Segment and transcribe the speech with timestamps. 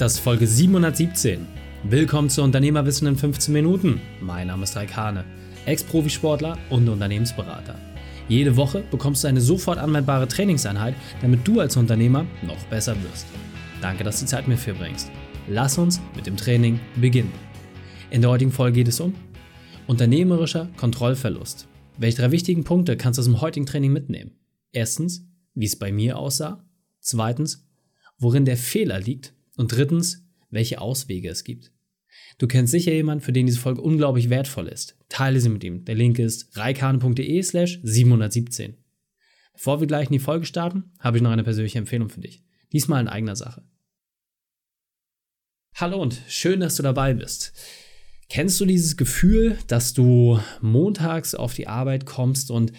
[0.00, 1.46] Das ist Folge 717.
[1.82, 4.00] Willkommen zu Unternehmerwissen in 15 Minuten.
[4.22, 5.26] Mein Name ist Raik Hane,
[5.66, 7.78] Ex-Profisportler und Unternehmensberater.
[8.26, 13.26] Jede Woche bekommst du eine sofort anwendbare Trainingseinheit, damit du als Unternehmer noch besser wirst.
[13.82, 15.10] Danke, dass du Zeit mit mir bringst.
[15.48, 17.34] Lass uns mit dem Training beginnen.
[18.10, 19.14] In der heutigen Folge geht es um
[19.86, 21.68] unternehmerischer Kontrollverlust.
[21.98, 24.30] Welche drei wichtigen Punkte kannst du aus dem heutigen Training mitnehmen?
[24.72, 26.64] Erstens, wie es bei mir aussah.
[27.00, 27.68] Zweitens,
[28.18, 29.34] worin der Fehler liegt.
[29.60, 31.70] Und drittens, welche Auswege es gibt.
[32.38, 34.96] Du kennst sicher jemanden, für den diese Folge unglaublich wertvoll ist.
[35.10, 35.84] Teile sie mit ihm.
[35.84, 38.78] Der Link ist reikane.de slash 717.
[39.52, 42.42] Bevor wir gleich in die Folge starten, habe ich noch eine persönliche Empfehlung für dich.
[42.72, 43.62] Diesmal in eigener Sache.
[45.74, 47.52] Hallo und schön, dass du dabei bist.
[48.30, 52.72] Kennst du dieses Gefühl, dass du montags auf die Arbeit kommst und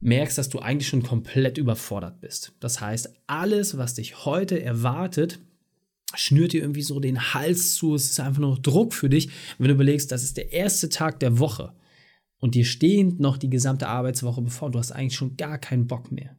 [0.00, 2.52] merkst, dass du eigentlich schon komplett überfordert bist?
[2.60, 5.40] Das heißt, alles, was dich heute erwartet,
[6.14, 7.94] schnürt dir irgendwie so den Hals zu.
[7.94, 9.28] Es ist einfach nur Druck für dich,
[9.58, 11.74] wenn du überlegst, das ist der erste Tag der Woche
[12.38, 14.70] und dir stehend noch die gesamte Arbeitswoche bevor.
[14.70, 16.36] Du hast eigentlich schon gar keinen Bock mehr.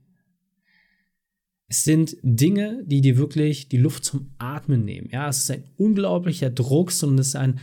[1.68, 5.08] Es sind Dinge, die dir wirklich die Luft zum Atmen nehmen.
[5.12, 7.60] Ja, es ist ein unglaublicher Druck, sondern es ist ein,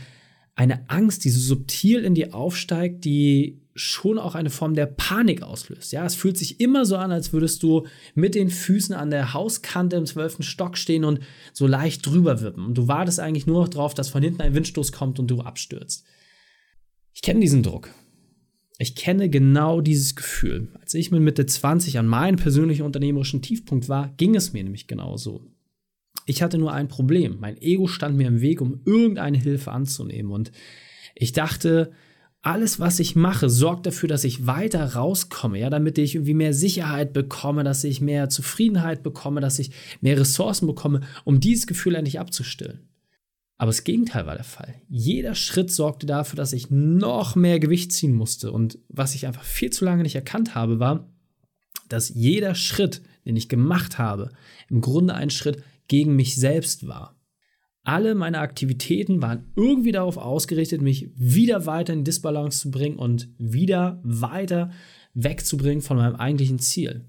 [0.55, 5.43] eine Angst, die so subtil in dir aufsteigt, die schon auch eine Form der Panik
[5.43, 5.91] auslöst.
[5.91, 9.33] Ja, es fühlt sich immer so an, als würdest du mit den Füßen an der
[9.33, 11.19] Hauskante im zwölften Stock stehen und
[11.53, 12.65] so leicht drüber wippen.
[12.65, 15.41] Und du wartest eigentlich nur noch darauf, dass von hinten ein Windstoß kommt und du
[15.41, 16.05] abstürzt.
[17.13, 17.89] Ich kenne diesen Druck.
[18.79, 20.69] Ich kenne genau dieses Gefühl.
[20.79, 24.87] Als ich mit Mitte 20 an meinem persönlichen unternehmerischen Tiefpunkt war, ging es mir nämlich
[24.87, 25.41] genauso.
[26.25, 27.37] Ich hatte nur ein Problem.
[27.39, 30.31] Mein Ego stand mir im Weg, um irgendeine Hilfe anzunehmen.
[30.31, 30.51] Und
[31.15, 31.91] ich dachte,
[32.41, 36.53] alles, was ich mache, sorgt dafür, dass ich weiter rauskomme, ja, damit ich irgendwie mehr
[36.53, 39.71] Sicherheit bekomme, dass ich mehr Zufriedenheit bekomme, dass ich
[40.01, 42.87] mehr Ressourcen bekomme, um dieses Gefühl endlich abzustillen.
[43.57, 44.75] Aber das Gegenteil war der Fall.
[44.87, 48.51] Jeder Schritt sorgte dafür, dass ich noch mehr Gewicht ziehen musste.
[48.51, 51.09] Und was ich einfach viel zu lange nicht erkannt habe, war,
[51.89, 54.29] dass jeder Schritt, den ich gemacht habe,
[54.69, 57.16] im Grunde ein Schritt gegen mich selbst war.
[57.87, 63.29] Alle meine Aktivitäten waren irgendwie darauf ausgerichtet, mich wieder weiter in Disbalance zu bringen und
[63.37, 64.71] wieder weiter
[65.13, 67.05] wegzubringen von meinem eigentlichen Ziel.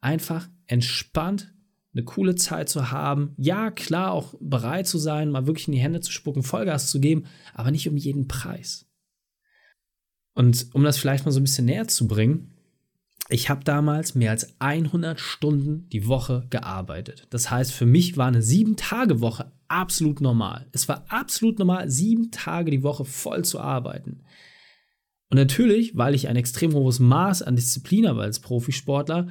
[0.00, 1.52] Einfach entspannt
[1.92, 3.34] eine coole Zeit zu haben.
[3.36, 6.98] Ja, klar, auch bereit zu sein, mal wirklich in die Hände zu spucken, Vollgas zu
[6.98, 8.86] geben, aber nicht um jeden Preis.
[10.32, 12.54] Und um das vielleicht mal so ein bisschen näher zu bringen,
[13.28, 17.26] ich habe damals mehr als 100 Stunden die Woche gearbeitet.
[17.28, 20.66] Das heißt, für mich war eine sieben-Tage-Woche absolut normal.
[20.72, 24.20] Es war absolut normal, sieben Tage die Woche voll zu arbeiten.
[25.30, 29.28] Und natürlich, weil ich ein extrem hohes Maß an Disziplin habe als Profisportler,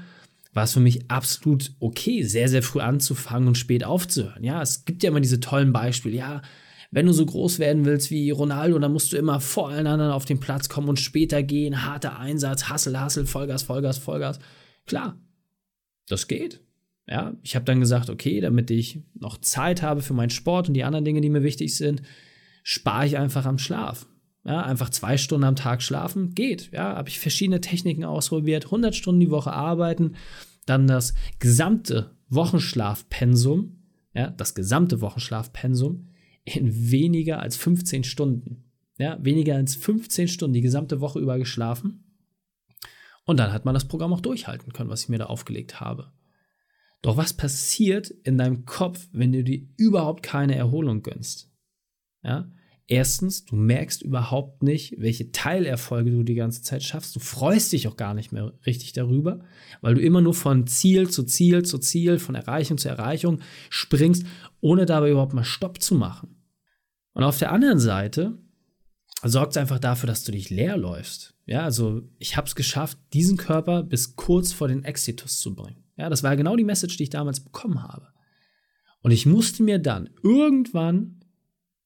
[0.54, 4.44] war es für mich absolut okay, sehr, sehr früh anzufangen und spät aufzuhören.
[4.44, 6.18] Ja, es gibt ja immer diese tollen Beispiele.
[6.18, 6.42] Ja,
[6.90, 10.12] wenn du so groß werden willst wie Ronaldo, dann musst du immer vor allen anderen
[10.12, 11.86] auf den Platz kommen und später gehen.
[11.86, 14.40] Harter Einsatz, Hassel, Hassel, Vollgas, Vollgas, Vollgas.
[14.88, 15.18] Klar,
[16.08, 16.62] das geht.
[17.08, 20.76] Ja, ich habe dann gesagt, okay, damit ich noch Zeit habe für meinen Sport und
[20.76, 22.02] die anderen Dinge, die mir wichtig sind,
[22.64, 24.08] spare ich einfach am Schlaf.
[24.44, 26.72] Ja, einfach zwei Stunden am Tag schlafen geht.
[26.72, 30.16] Ja, habe ich verschiedene Techniken ausprobiert, 100 Stunden die Woche arbeiten,
[30.66, 33.84] dann das gesamte Wochenschlafpensum,
[34.14, 36.08] ja, das gesamte Wochenschlafpensum
[36.44, 38.64] in weniger als 15 Stunden.
[38.98, 42.04] Ja, weniger als 15 Stunden die gesamte Woche über geschlafen.
[43.26, 46.12] Und dann hat man das Programm auch durchhalten können, was ich mir da aufgelegt habe.
[47.02, 51.52] Doch was passiert in deinem Kopf, wenn du dir überhaupt keine Erholung gönnst?
[52.24, 52.52] Ja,
[52.92, 57.16] Erstens, du merkst überhaupt nicht, welche Teilerfolge du die ganze Zeit schaffst.
[57.16, 59.46] Du freust dich auch gar nicht mehr richtig darüber,
[59.80, 63.40] weil du immer nur von Ziel zu Ziel zu Ziel, von Erreichung zu Erreichung
[63.70, 64.26] springst,
[64.60, 66.36] ohne dabei überhaupt mal Stopp zu machen.
[67.14, 68.38] Und auf der anderen Seite
[69.24, 71.34] sorgt es einfach dafür, dass du dich leer läufst.
[71.46, 75.82] Ja, also ich habe es geschafft, diesen Körper bis kurz vor den Exitus zu bringen.
[76.02, 78.08] Ja, das war genau die Message, die ich damals bekommen habe.
[79.04, 81.24] Und ich musste mir dann irgendwann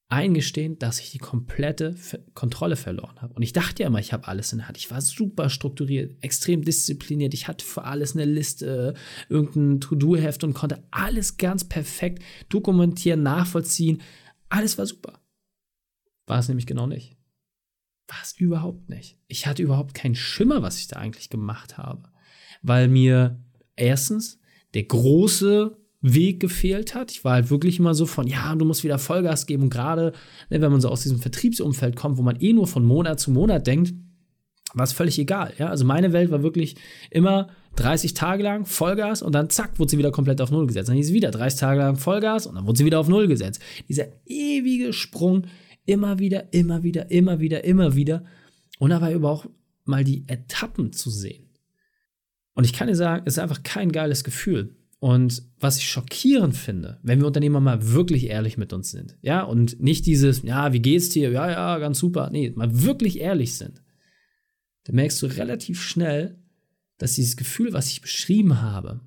[0.07, 1.95] eingestehen, dass ich die komplette
[2.33, 3.33] Kontrolle verloren habe.
[3.33, 4.77] Und ich dachte ja immer, ich habe alles in der Hand.
[4.77, 7.33] Ich war super strukturiert, extrem diszipliniert.
[7.33, 8.93] Ich hatte für alles eine Liste,
[9.27, 14.01] irgendein To-Do-Heft und konnte alles ganz perfekt dokumentieren, nachvollziehen.
[14.47, 15.19] Alles war super.
[16.25, 17.17] War es nämlich genau nicht.
[18.07, 19.19] War es überhaupt nicht.
[19.27, 22.09] Ich hatte überhaupt keinen Schimmer, was ich da eigentlich gemacht habe.
[22.61, 23.44] Weil mir
[23.75, 24.39] erstens
[24.73, 27.11] der große Weg gefehlt hat.
[27.11, 29.63] Ich war halt wirklich immer so von, ja, du musst wieder Vollgas geben.
[29.63, 30.13] Und gerade,
[30.49, 33.31] ne, wenn man so aus diesem Vertriebsumfeld kommt, wo man eh nur von Monat zu
[33.31, 33.93] Monat denkt,
[34.75, 35.53] war es völlig egal.
[35.57, 35.69] Ja?
[35.69, 36.75] Also meine Welt war wirklich
[37.09, 40.89] immer 30 Tage lang Vollgas und dann zack, wurde sie wieder komplett auf Null gesetzt.
[40.89, 43.27] Dann hieß es wieder 30 Tage lang Vollgas und dann wurde sie wieder auf Null
[43.27, 43.61] gesetzt.
[43.89, 45.47] Dieser ewige Sprung,
[45.85, 48.23] immer wieder, immer wieder, immer wieder, immer wieder.
[48.79, 49.45] Und dabei aber auch
[49.85, 51.44] mal die Etappen zu sehen.
[52.55, 54.75] Und ich kann dir sagen, es ist einfach kein geiles Gefühl.
[54.99, 59.43] Und was ich schockierend finde, wenn wir Unternehmer mal wirklich ehrlich mit uns sind, ja,
[59.43, 61.29] und nicht dieses, ja, wie geht's dir?
[61.29, 62.29] Ja, ja, ganz super.
[62.31, 63.83] Nee, mal wirklich ehrlich sind,
[64.85, 66.39] dann merkst du relativ schnell,
[66.97, 69.01] dass dieses Gefühl, was ich beschrieben habe,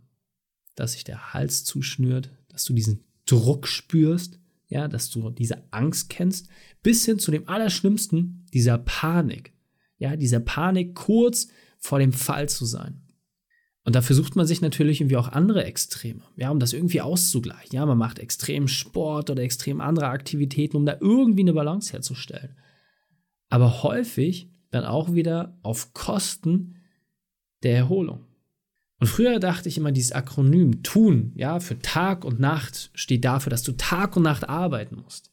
[0.75, 6.11] dass sich der Hals zuschnürt, dass du diesen Druck spürst, ja, dass du diese Angst
[6.11, 6.49] kennst,
[6.83, 9.55] bis hin zu dem Allerschlimmsten, dieser Panik.
[9.97, 11.49] Ja, dieser Panik kurz
[11.79, 13.03] vor dem Fall zu sein.
[13.89, 17.75] Und da versucht man sich natürlich irgendwie auch andere Extreme, ja, um das irgendwie auszugleichen.
[17.75, 22.55] Ja, man macht extrem Sport oder extrem andere Aktivitäten, um da irgendwie eine Balance herzustellen.
[23.49, 26.77] Aber häufig dann auch wieder auf Kosten
[27.63, 28.27] der Erholung.
[29.01, 33.49] Und früher dachte ich immer, dieses Akronym tun, ja, für Tag und Nacht steht dafür,
[33.49, 35.33] dass du Tag und Nacht arbeiten musst.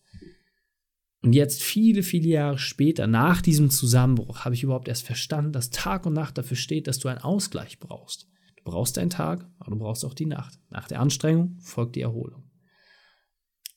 [1.21, 5.71] Und jetzt viele, viele Jahre später, nach diesem Zusammenbruch, habe ich überhaupt erst verstanden, dass
[5.71, 8.29] Tag und Nacht dafür steht, dass du einen Ausgleich brauchst.
[8.65, 10.59] Du brauchst deinen Tag, aber du brauchst auch die Nacht.
[10.69, 12.49] Nach der Anstrengung folgt die Erholung.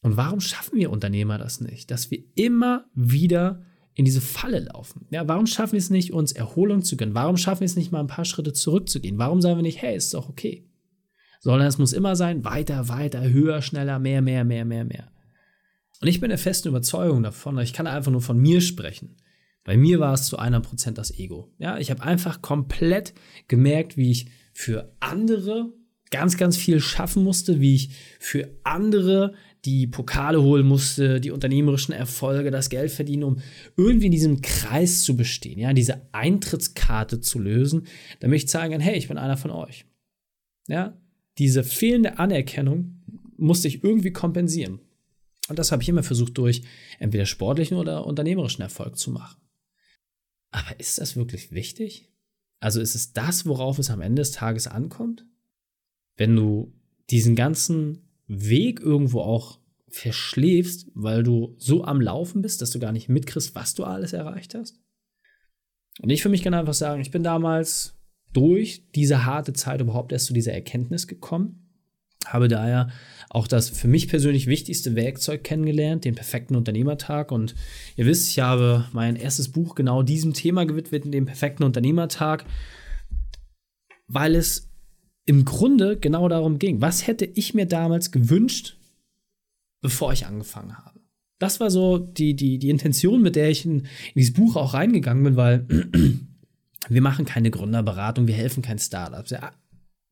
[0.00, 1.90] Und warum schaffen wir Unternehmer das nicht?
[1.90, 3.62] Dass wir immer wieder
[3.94, 5.06] in diese Falle laufen.
[5.10, 7.14] Ja, warum schaffen wir es nicht, uns Erholung zu gönnen?
[7.14, 9.18] Warum schaffen wir es nicht, mal ein paar Schritte zurückzugehen?
[9.18, 10.70] Warum sagen wir nicht, hey, ist doch okay?
[11.40, 15.10] Sondern es muss immer sein, weiter, weiter, höher, schneller, mehr, mehr, mehr, mehr, mehr.
[16.00, 19.16] Und ich bin der festen Überzeugung davon, ich kann einfach nur von mir sprechen.
[19.64, 21.52] Bei mir war es zu 100% das Ego.
[21.58, 23.14] Ja, ich habe einfach komplett
[23.48, 25.72] gemerkt, wie ich für andere
[26.10, 29.34] ganz, ganz viel schaffen musste, wie ich für andere
[29.64, 33.40] die Pokale holen musste, die unternehmerischen Erfolge, das Geld verdienen, um
[33.76, 37.86] irgendwie in diesem Kreis zu bestehen, ja, diese Eintrittskarte zu lösen,
[38.18, 39.84] damit ich zeigen kann, hey, ich bin einer von euch.
[40.66, 41.00] Ja,
[41.38, 43.00] diese fehlende Anerkennung
[43.36, 44.80] musste ich irgendwie kompensieren.
[45.48, 46.62] Und das habe ich immer versucht, durch
[46.98, 49.40] entweder sportlichen oder unternehmerischen Erfolg zu machen.
[50.50, 52.10] Aber ist das wirklich wichtig?
[52.60, 55.26] Also ist es das, worauf es am Ende des Tages ankommt?
[56.16, 56.72] Wenn du
[57.10, 59.58] diesen ganzen Weg irgendwo auch
[59.88, 64.12] verschläfst, weil du so am Laufen bist, dass du gar nicht mitkriegst, was du alles
[64.12, 64.80] erreicht hast.
[66.00, 67.96] Und ich für mich kann einfach sagen, ich bin damals
[68.32, 71.67] durch diese harte Zeit überhaupt erst zu dieser Erkenntnis gekommen,
[72.32, 72.88] habe daher
[73.30, 77.30] auch das für mich persönlich wichtigste Werkzeug kennengelernt, den perfekten Unternehmertag.
[77.30, 77.54] Und
[77.96, 82.44] ihr wisst, ich habe mein erstes Buch genau diesem Thema gewidmet, dem perfekten Unternehmertag,
[84.06, 84.70] weil es
[85.26, 86.80] im Grunde genau darum ging.
[86.80, 88.78] Was hätte ich mir damals gewünscht,
[89.82, 90.98] bevor ich angefangen habe?
[91.38, 93.86] Das war so die, die, die Intention, mit der ich in, in
[94.16, 95.66] dieses Buch auch reingegangen bin, weil
[96.88, 99.30] wir machen keine Gründerberatung, wir helfen keinen Startups.
[99.30, 99.52] Ja,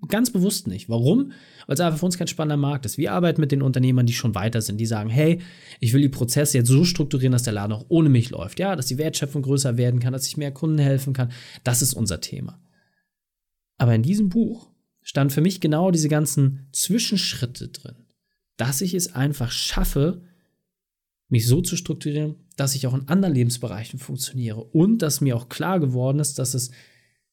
[0.08, 0.88] ganz bewusst nicht.
[0.88, 1.32] Warum?
[1.66, 2.98] Weil es einfach für uns kein spannender Markt ist.
[2.98, 5.40] Wir arbeiten mit den Unternehmern, die schon weiter sind, die sagen, hey,
[5.80, 8.58] ich will die Prozesse jetzt so strukturieren, dass der Laden auch ohne mich läuft.
[8.58, 11.32] Ja, dass die Wertschöpfung größer werden kann, dass ich mehr Kunden helfen kann.
[11.64, 12.60] Das ist unser Thema.
[13.78, 14.70] Aber in diesem Buch
[15.02, 17.96] stand für mich genau diese ganzen Zwischenschritte drin.
[18.56, 20.22] Dass ich es einfach schaffe,
[21.28, 25.48] mich so zu strukturieren, dass ich auch in anderen Lebensbereichen funktioniere und dass mir auch
[25.48, 26.70] klar geworden ist, dass es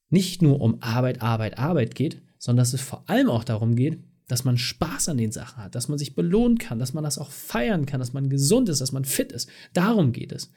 [0.09, 4.03] nicht nur um Arbeit, Arbeit, Arbeit geht, sondern dass es vor allem auch darum geht,
[4.27, 7.17] dass man Spaß an den Sachen hat, dass man sich belohnen kann, dass man das
[7.17, 9.47] auch feiern kann, dass man gesund ist, dass man fit ist.
[9.71, 10.51] Darum geht es.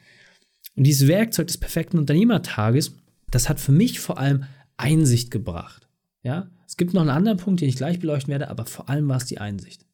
[0.74, 2.96] Und dieses Werkzeug des perfekten Unternehmertages,
[3.30, 5.86] das hat für mich vor allem Einsicht gebracht.
[6.24, 9.08] Ja, es gibt noch einen anderen Punkt, den ich gleich beleuchten werde, aber vor allem
[9.08, 9.86] war es die Einsicht.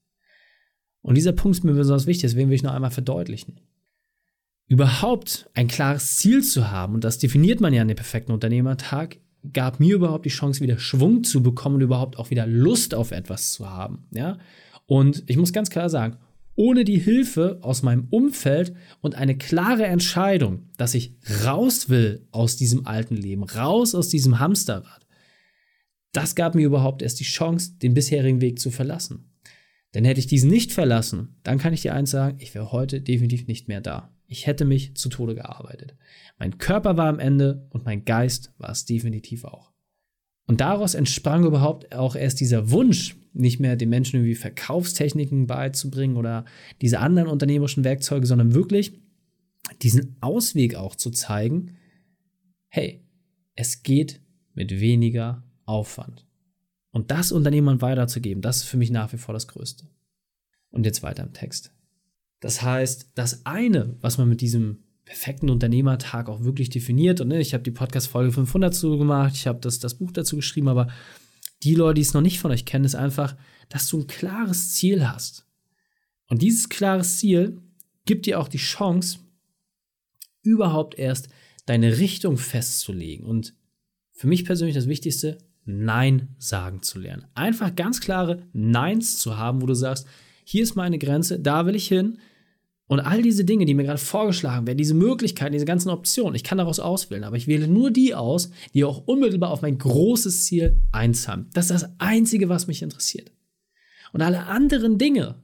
[1.03, 3.61] Und dieser Punkt ist mir besonders wichtig, deswegen will ich noch einmal verdeutlichen.
[4.67, 9.19] Überhaupt ein klares Ziel zu haben, und das definiert man ja an dem perfekten Unternehmertag,
[9.53, 13.11] gab mir überhaupt die Chance, wieder Schwung zu bekommen und überhaupt auch wieder Lust auf
[13.11, 14.07] etwas zu haben.
[14.13, 14.39] Ja?
[14.87, 16.17] Und ich muss ganz klar sagen,
[16.55, 22.57] ohne die Hilfe aus meinem Umfeld und eine klare Entscheidung, dass ich raus will aus
[22.57, 25.07] diesem alten Leben, raus aus diesem Hamsterrad,
[26.13, 29.31] das gab mir überhaupt erst die Chance, den bisherigen Weg zu verlassen.
[29.95, 33.01] Denn hätte ich diesen nicht verlassen, dann kann ich dir eins sagen, ich wäre heute
[33.01, 34.11] definitiv nicht mehr da.
[34.33, 35.95] Ich hätte mich zu Tode gearbeitet.
[36.39, 39.73] Mein Körper war am Ende und mein Geist war es definitiv auch.
[40.47, 46.17] Und daraus entsprang überhaupt auch erst dieser Wunsch, nicht mehr den Menschen irgendwie Verkaufstechniken beizubringen
[46.17, 46.47] oder
[46.81, 49.03] diese anderen unternehmerischen Werkzeuge, sondern wirklich
[49.83, 51.77] diesen Ausweg auch zu zeigen,
[52.69, 53.05] hey,
[53.55, 54.23] es geht
[54.55, 56.27] mit weniger Aufwand.
[56.91, 59.89] Und das Unternehmern weiterzugeben, das ist für mich nach wie vor das Größte.
[60.71, 61.75] Und jetzt weiter im Text.
[62.43, 67.21] Das heißt, das eine, was man mit diesem perfekten Unternehmertag auch wirklich definiert.
[67.21, 70.37] Und ne, ich habe die Podcast-Folge 500 zu gemacht, ich habe das, das Buch dazu
[70.37, 70.89] geschrieben, aber
[71.63, 73.37] die Leute, die es noch nicht von euch kennen, ist einfach,
[73.69, 75.47] dass du ein klares Ziel hast.
[76.29, 77.63] Und dieses klares Ziel
[78.07, 79.21] gibt dir auch die Chance,
[80.43, 81.29] überhaupt erst
[81.67, 83.25] deine Richtung festzulegen.
[83.25, 83.55] Und
[84.11, 87.27] für mich persönlich das Wichtigste, Nein sagen zu lernen.
[87.35, 90.09] Einfach ganz klare Neins zu haben, wo du sagst,
[90.43, 92.19] hier ist meine Grenze, da will ich hin.
[92.93, 96.45] Und all diese Dinge, die mir gerade vorgeschlagen werden, diese Möglichkeiten, diese ganzen Optionen, ich
[96.45, 100.45] kann daraus auswählen, aber ich wähle nur die aus, die auch unmittelbar auf mein großes
[100.45, 101.49] Ziel einzahlen.
[101.55, 103.33] Das ist das Einzige, was mich interessiert.
[104.13, 105.43] Und alle anderen Dinge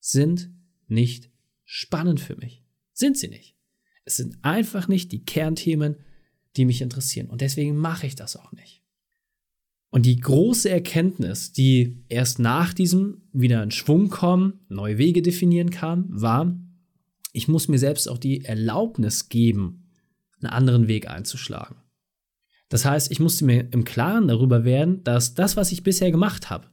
[0.00, 0.50] sind
[0.86, 1.30] nicht
[1.64, 2.62] spannend für mich.
[2.92, 3.56] Sind sie nicht.
[4.04, 5.96] Es sind einfach nicht die Kernthemen,
[6.58, 7.30] die mich interessieren.
[7.30, 8.82] Und deswegen mache ich das auch nicht.
[9.88, 15.70] Und die große Erkenntnis, die erst nach diesem wieder in Schwung kommen, neue Wege definieren
[15.70, 16.54] kam, war,
[17.36, 19.90] ich muss mir selbst auch die Erlaubnis geben,
[20.40, 21.76] einen anderen Weg einzuschlagen.
[22.68, 26.50] Das heißt, ich musste mir im Klaren darüber werden, dass das, was ich bisher gemacht
[26.50, 26.66] habe,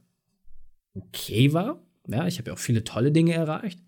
[0.94, 1.82] okay war.
[2.08, 3.80] Ja, ich habe ja auch viele tolle Dinge erreicht.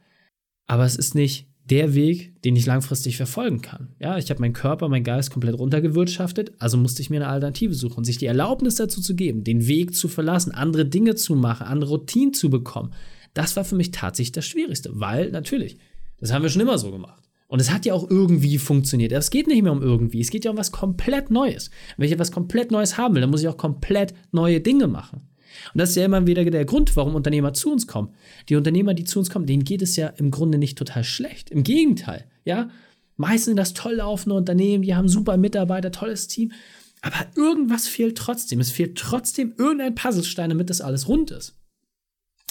[0.66, 3.94] Aber es ist nicht der Weg, den ich langfristig verfolgen kann.
[3.98, 7.74] Ja, ich habe meinen Körper, meinen Geist komplett runtergewirtschaftet, also musste ich mir eine Alternative
[7.74, 11.66] suchen, sich die Erlaubnis dazu zu geben, den Weg zu verlassen, andere Dinge zu machen,
[11.66, 12.92] andere Routinen zu bekommen.
[13.34, 15.78] Das war für mich tatsächlich das Schwierigste, weil natürlich,
[16.20, 17.22] das haben wir schon immer so gemacht.
[17.48, 19.12] Und es hat ja auch irgendwie funktioniert.
[19.12, 21.70] Es geht nicht mehr um irgendwie, es geht ja um was komplett Neues.
[21.96, 25.28] Wenn ich etwas komplett Neues haben will, dann muss ich auch komplett neue Dinge machen.
[25.72, 28.14] Und das ist ja immer wieder der Grund, warum Unternehmer zu uns kommen.
[28.48, 31.50] Die Unternehmer, die zu uns kommen, denen geht es ja im Grunde nicht total schlecht.
[31.50, 32.68] Im Gegenteil, ja.
[33.16, 36.52] Meistens sind das toll laufende Unternehmen, die haben super Mitarbeiter, tolles Team.
[37.00, 38.60] Aber irgendwas fehlt trotzdem.
[38.60, 41.54] Es fehlt trotzdem irgendein Puzzlestein, damit das alles rund ist.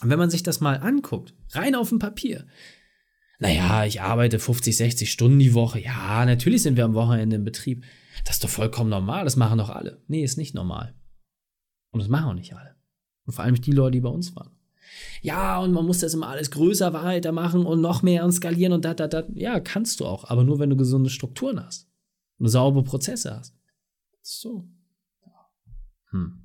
[0.01, 2.45] Und wenn man sich das mal anguckt, rein auf dem Papier,
[3.39, 5.80] naja, ich arbeite 50, 60 Stunden die Woche.
[5.80, 7.84] Ja, natürlich sind wir am Wochenende im Betrieb.
[8.24, 9.25] Das ist doch vollkommen normal.
[9.25, 10.01] Das machen doch alle.
[10.08, 10.96] Nee, ist nicht normal.
[11.92, 12.75] Und das machen auch nicht alle.
[13.25, 14.51] Und vor allem die Leute, die bei uns waren.
[15.22, 18.86] Ja, und man muss das immer alles größer weitermachen und noch mehr und skalieren und
[18.86, 19.24] da, da, da.
[19.34, 21.89] Ja, kannst du auch, aber nur wenn du gesunde Strukturen hast
[22.38, 23.58] und saubere Prozesse hast.
[24.22, 24.68] So.
[26.12, 26.44] Hm.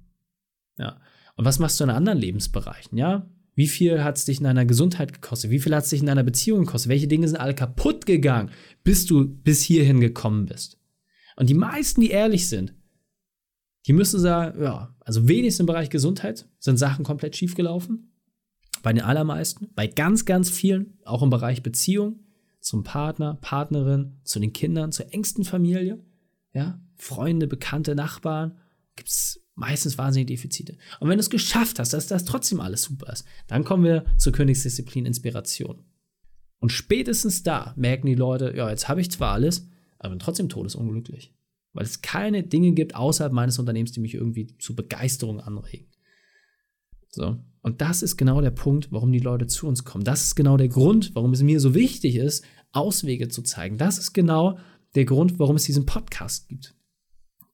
[0.79, 1.01] Ja.
[1.37, 2.97] Und was machst du in anderen Lebensbereichen?
[2.97, 3.29] Ja,
[3.61, 5.51] wie viel hat es dich in deiner Gesundheit gekostet?
[5.51, 6.89] Wie viel hat es dich in deiner Beziehung gekostet?
[6.89, 8.51] Welche Dinge sind alle kaputt gegangen,
[8.85, 10.79] bis du bis hierhin gekommen bist?
[11.37, 12.75] Und die meisten, die ehrlich sind,
[13.87, 18.15] die müssen sagen, ja, also wenigstens im Bereich Gesundheit sind Sachen komplett schief gelaufen.
[18.83, 22.21] Bei den allermeisten, bei ganz, ganz vielen, auch im Bereich Beziehung
[22.61, 26.03] zum Partner, Partnerin, zu den Kindern, zur engsten Familie,
[26.55, 28.57] ja, Freunde, Bekannte, Nachbarn,
[28.97, 30.77] gibt es meistens wahnsinnige Defizite.
[30.99, 34.05] Und wenn du es geschafft hast, dass das trotzdem alles super ist, dann kommen wir
[34.17, 35.85] zur Königsdisziplin Inspiration.
[36.59, 40.49] Und spätestens da merken die Leute, ja, jetzt habe ich zwar alles, aber bin trotzdem
[40.49, 41.35] todesunglücklich.
[41.73, 45.87] Weil es keine Dinge gibt außerhalb meines Unternehmens, die mich irgendwie zu Begeisterung anregen.
[47.11, 47.39] So.
[47.63, 50.05] Und das ist genau der Punkt, warum die Leute zu uns kommen.
[50.05, 53.77] Das ist genau der Grund, warum es mir so wichtig ist, Auswege zu zeigen.
[53.77, 54.59] Das ist genau
[54.95, 56.75] der Grund, warum es diesen Podcast gibt.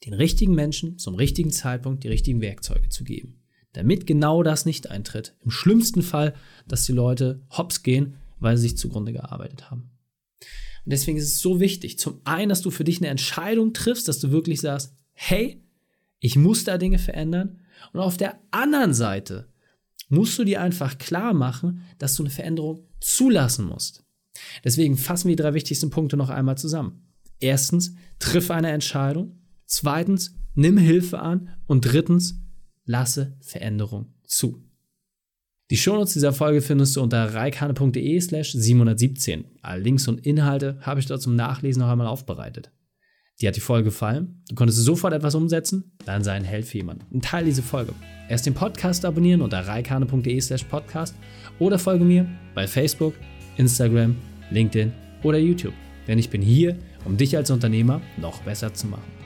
[0.07, 3.41] Den richtigen Menschen zum richtigen Zeitpunkt die richtigen Werkzeuge zu geben.
[3.73, 5.35] Damit genau das nicht eintritt.
[5.45, 6.35] Im schlimmsten Fall,
[6.67, 9.91] dass die Leute hops gehen, weil sie sich zugrunde gearbeitet haben.
[10.41, 14.07] Und deswegen ist es so wichtig, zum einen, dass du für dich eine Entscheidung triffst,
[14.07, 15.61] dass du wirklich sagst, hey,
[16.21, 17.61] ich muss da Dinge verändern.
[17.93, 19.49] Und auf der anderen Seite
[20.09, 24.05] musst du dir einfach klar machen, dass du eine Veränderung zulassen musst.
[24.65, 27.03] Deswegen fassen wir die drei wichtigsten Punkte noch einmal zusammen.
[27.41, 29.39] Erstens, triff eine Entscheidung.
[29.67, 31.51] Zweitens, nimm Hilfe an.
[31.67, 32.41] Und drittens,
[32.85, 34.63] lasse Veränderung zu.
[35.71, 39.45] Die Shownotes dieser Folge findest du unter reikane.de slash 717.
[39.63, 42.71] Alle Links und Inhalte habe ich dort zum Nachlesen noch einmal aufbereitet.
[43.41, 44.43] Dir hat die Folge gefallen?
[44.49, 45.93] Du konntest sofort etwas umsetzen?
[46.07, 47.05] Dann sei ein Held für jemanden.
[47.13, 47.93] Und teile diese Folge.
[48.29, 51.15] Erst den Podcast abonnieren unter reikane.de slash podcast
[51.59, 53.15] oder folge mir bei Facebook,
[53.57, 54.17] Instagram,
[54.51, 54.93] LinkedIn
[55.25, 55.75] oder YouTube.
[56.07, 59.26] Denn ich bin hier, um dich als Unternehmer noch besser zu machen.